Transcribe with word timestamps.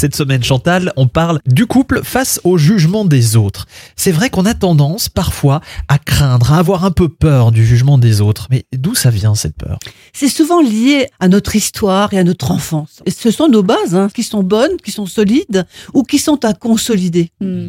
Cette 0.00 0.16
semaine, 0.16 0.42
Chantal, 0.42 0.94
on 0.96 1.08
parle 1.08 1.40
du 1.44 1.66
couple 1.66 2.00
face 2.02 2.40
au 2.44 2.56
jugement 2.56 3.04
des 3.04 3.36
autres. 3.36 3.66
C'est 3.96 4.12
vrai 4.12 4.30
qu'on 4.30 4.46
a 4.46 4.54
tendance 4.54 5.10
parfois 5.10 5.60
à 5.88 5.98
craindre, 5.98 6.54
à 6.54 6.56
avoir 6.56 6.86
un 6.86 6.90
peu 6.90 7.10
peur 7.10 7.52
du 7.52 7.66
jugement 7.66 7.98
des 7.98 8.22
autres. 8.22 8.46
Mais 8.50 8.64
d'où 8.72 8.94
ça 8.94 9.10
vient 9.10 9.34
cette 9.34 9.56
peur? 9.56 9.78
C'est 10.14 10.30
souvent 10.30 10.62
lié 10.62 11.08
à 11.20 11.28
notre 11.28 11.54
histoire 11.54 12.14
et 12.14 12.18
à 12.18 12.24
notre 12.24 12.50
enfance. 12.50 13.02
Et 13.04 13.10
ce 13.10 13.30
sont 13.30 13.48
nos 13.48 13.62
bases 13.62 13.94
hein, 13.94 14.08
qui 14.14 14.22
sont 14.22 14.42
bonnes, 14.42 14.78
qui 14.82 14.90
sont 14.90 15.04
solides 15.04 15.66
ou 15.92 16.02
qui 16.02 16.18
sont 16.18 16.46
à 16.46 16.54
consolider. 16.54 17.28
Hmm. 17.42 17.68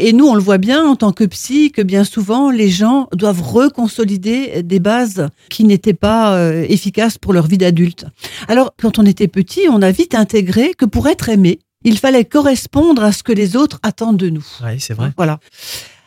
Et 0.00 0.12
nous, 0.12 0.26
on 0.26 0.34
le 0.34 0.42
voit 0.42 0.58
bien 0.58 0.84
en 0.84 0.96
tant 0.96 1.12
que 1.12 1.22
psy, 1.26 1.70
que 1.70 1.82
bien 1.82 2.02
souvent, 2.02 2.50
les 2.50 2.70
gens 2.70 3.06
doivent 3.12 3.42
reconsolider 3.42 4.64
des 4.64 4.80
bases 4.80 5.28
qui 5.48 5.62
n'étaient 5.62 5.94
pas 5.94 6.34
euh, 6.34 6.66
efficaces 6.68 7.18
pour 7.18 7.32
leur 7.32 7.46
vie 7.46 7.58
d'adulte. 7.58 8.04
Alors, 8.48 8.74
quand 8.82 8.98
on 8.98 9.06
était 9.06 9.28
petit, 9.28 9.68
on 9.70 9.80
a 9.80 9.92
vite 9.92 10.16
intégré 10.16 10.72
que 10.76 10.84
pour 10.84 11.06
être 11.06 11.28
aimé, 11.28 11.60
il 11.84 11.98
fallait 11.98 12.24
correspondre 12.24 13.02
à 13.02 13.12
ce 13.12 13.22
que 13.22 13.32
les 13.32 13.56
autres 13.56 13.78
attendent 13.82 14.16
de 14.16 14.30
nous. 14.30 14.46
Oui, 14.64 14.80
c'est 14.80 14.94
vrai. 14.94 15.12
Voilà. 15.16 15.38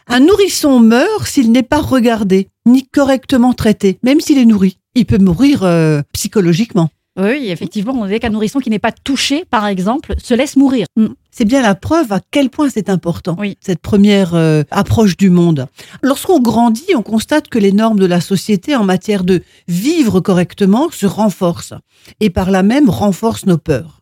Un 0.08 0.20
nourrisson 0.20 0.80
meurt 0.80 1.26
s'il 1.26 1.52
n'est 1.52 1.64
pas 1.64 1.80
regardé, 1.82 2.50
ni 2.66 2.86
correctement 2.88 3.54
traité, 3.54 4.00
même 4.04 4.20
s'il 4.20 4.38
est 4.38 4.46
nourri. 4.46 4.78
Il 4.96 5.06
peut 5.06 5.18
mourir 5.18 5.64
euh, 5.64 6.02
psychologiquement. 6.14 6.90
Oui, 7.20 7.50
effectivement, 7.50 7.94
on 7.94 8.06
dirait 8.06 8.20
qu'un 8.20 8.30
nourrisson 8.30 8.60
qui 8.60 8.70
n'est 8.70 8.80
pas 8.80 8.94
touché, 8.94 9.44
par 9.50 9.68
exemple, 9.68 10.16
se 10.22 10.34
laisse 10.34 10.56
mourir. 10.56 10.86
Hmm. 10.96 11.08
C'est 11.30 11.46
bien 11.46 11.62
la 11.62 11.76
preuve 11.76 12.12
à 12.12 12.22
quel 12.32 12.50
point 12.50 12.70
c'est 12.70 12.90
important, 12.90 13.36
Oui. 13.40 13.58
cette 13.62 13.80
première 13.80 14.34
euh, 14.34 14.64
approche 14.72 15.18
du 15.18 15.30
monde. 15.30 15.68
Lorsqu'on 16.02 16.40
grandit, 16.40 16.96
on 16.96 17.02
constate 17.04 17.48
que 17.50 17.60
les 17.60 17.74
normes 17.74 18.00
de 18.00 18.06
la 18.06 18.22
société 18.22 18.76
en 18.76 18.84
matière 18.86 19.24
de 19.24 19.44
vivre 19.68 20.20
correctement 20.22 20.90
se 20.90 21.06
renforcent 21.06 21.74
et 22.22 22.30
par 22.30 22.50
là 22.50 22.64
même 22.64 22.90
renforcent 22.90 23.46
nos 23.46 23.58
peurs. 23.58 24.01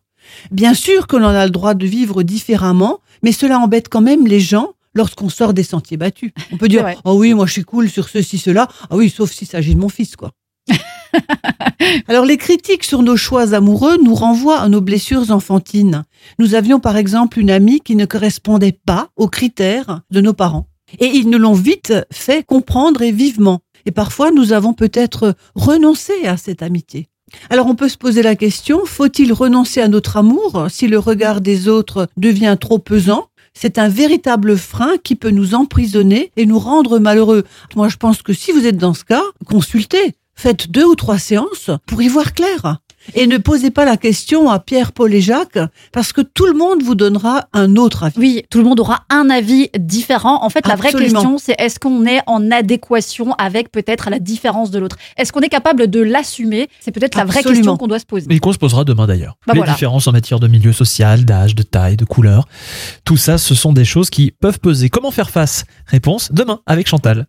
Bien 0.50 0.74
sûr 0.74 1.06
que 1.06 1.16
l'on 1.16 1.28
a 1.28 1.44
le 1.44 1.50
droit 1.50 1.74
de 1.74 1.86
vivre 1.86 2.22
différemment, 2.22 3.00
mais 3.22 3.32
cela 3.32 3.58
embête 3.58 3.88
quand 3.88 4.00
même 4.00 4.26
les 4.26 4.40
gens 4.40 4.72
lorsqu'on 4.94 5.28
sort 5.28 5.54
des 5.54 5.62
sentiers 5.62 5.96
battus. 5.96 6.32
On 6.52 6.56
peut 6.56 6.68
dire. 6.74 6.86
"Oh 7.04 7.14
oui, 7.14 7.34
moi 7.34 7.46
je 7.46 7.52
suis 7.52 7.64
cool 7.64 7.88
sur 7.88 8.08
ceci 8.08 8.38
cela." 8.38 8.68
Ah 8.90 8.96
oui, 8.96 9.10
sauf 9.10 9.30
s'il 9.32 9.48
s'agit 9.48 9.74
de 9.74 9.80
mon 9.80 9.88
fils 9.88 10.16
quoi. 10.16 10.32
Alors 12.08 12.24
les 12.24 12.36
critiques 12.36 12.84
sur 12.84 13.02
nos 13.02 13.16
choix 13.16 13.54
amoureux 13.54 13.96
nous 14.02 14.14
renvoient 14.14 14.60
à 14.60 14.68
nos 14.68 14.80
blessures 14.80 15.30
enfantines. 15.30 16.04
Nous 16.38 16.54
avions 16.54 16.80
par 16.80 16.96
exemple 16.96 17.38
une 17.38 17.50
amie 17.50 17.80
qui 17.80 17.96
ne 17.96 18.04
correspondait 18.04 18.78
pas 18.86 19.08
aux 19.16 19.28
critères 19.28 20.00
de 20.10 20.20
nos 20.20 20.32
parents. 20.32 20.66
Et 20.98 21.06
ils 21.06 21.28
nous 21.28 21.38
l'ont 21.38 21.54
vite 21.54 21.94
fait 22.12 22.44
comprendre 22.44 23.02
et 23.02 23.12
vivement. 23.12 23.60
Et 23.86 23.90
parfois 23.92 24.30
nous 24.30 24.52
avons 24.52 24.72
peut-être 24.72 25.34
renoncé 25.54 26.26
à 26.26 26.36
cette 26.36 26.62
amitié. 26.62 27.08
Alors 27.48 27.66
on 27.66 27.74
peut 27.74 27.88
se 27.88 27.98
poser 27.98 28.22
la 28.22 28.36
question, 28.36 28.84
faut-il 28.86 29.32
renoncer 29.32 29.80
à 29.80 29.88
notre 29.88 30.16
amour 30.16 30.66
si 30.68 30.88
le 30.88 30.98
regard 30.98 31.40
des 31.40 31.68
autres 31.68 32.08
devient 32.16 32.56
trop 32.60 32.78
pesant? 32.78 33.26
C'est 33.54 33.78
un 33.78 33.88
véritable 33.88 34.56
frein 34.56 34.92
qui 35.02 35.16
peut 35.16 35.30
nous 35.30 35.54
emprisonner 35.54 36.32
et 36.36 36.46
nous 36.46 36.58
rendre 36.58 36.98
malheureux. 36.98 37.44
Moi, 37.74 37.88
je 37.88 37.96
pense 37.96 38.22
que 38.22 38.32
si 38.32 38.52
vous 38.52 38.66
êtes 38.66 38.76
dans 38.76 38.94
ce 38.94 39.04
cas, 39.04 39.22
consultez. 39.44 40.14
Faites 40.34 40.70
deux 40.70 40.84
ou 40.84 40.94
trois 40.94 41.18
séances 41.18 41.70
pour 41.86 42.00
y 42.00 42.08
voir 42.08 42.32
clair. 42.32 42.78
Et 43.14 43.26
ne 43.26 43.38
posez 43.38 43.70
pas 43.70 43.84
la 43.84 43.96
question 43.96 44.50
à 44.50 44.58
Pierre, 44.58 44.92
Paul 44.92 45.12
et 45.14 45.20
Jacques, 45.20 45.58
parce 45.92 46.12
que 46.12 46.20
tout 46.20 46.46
le 46.46 46.52
monde 46.52 46.82
vous 46.82 46.94
donnera 46.94 47.48
un 47.52 47.76
autre 47.76 48.04
avis. 48.04 48.18
Oui, 48.18 48.42
tout 48.50 48.58
le 48.58 48.64
monde 48.64 48.80
aura 48.80 49.04
un 49.10 49.30
avis 49.30 49.70
différent. 49.78 50.44
En 50.44 50.50
fait, 50.50 50.66
la 50.66 50.76
vraie 50.76 50.92
question, 50.92 51.38
c'est 51.38 51.54
est-ce 51.58 51.78
qu'on 51.78 52.06
est 52.06 52.20
en 52.26 52.50
adéquation 52.50 53.32
avec 53.34 53.72
peut-être 53.72 54.10
la 54.10 54.18
différence 54.18 54.70
de 54.70 54.78
l'autre? 54.78 54.96
Est-ce 55.16 55.32
qu'on 55.32 55.40
est 55.40 55.48
capable 55.48 55.88
de 55.88 56.00
l'assumer? 56.00 56.68
C'est 56.80 56.92
peut-être 56.92 57.16
la 57.16 57.24
vraie 57.24 57.42
question 57.42 57.76
qu'on 57.76 57.88
doit 57.88 57.98
se 57.98 58.06
poser. 58.06 58.26
Et 58.30 58.38
qu'on 58.38 58.52
se 58.52 58.58
posera 58.58 58.84
demain 58.84 59.06
d'ailleurs. 59.06 59.36
Bah 59.46 59.54
Les 59.54 59.60
voilà. 59.60 59.72
différences 59.72 60.06
en 60.06 60.12
matière 60.12 60.40
de 60.40 60.48
milieu 60.48 60.72
social, 60.72 61.24
d'âge, 61.24 61.54
de 61.54 61.62
taille, 61.62 61.96
de 61.96 62.04
couleur. 62.04 62.46
Tout 63.04 63.16
ça, 63.16 63.38
ce 63.38 63.54
sont 63.54 63.72
des 63.72 63.84
choses 63.84 64.10
qui 64.10 64.30
peuvent 64.30 64.60
peser. 64.60 64.88
Comment 64.88 65.10
faire 65.10 65.30
face? 65.30 65.64
Réponse 65.86 66.30
demain 66.32 66.60
avec 66.66 66.86
Chantal. 66.88 67.26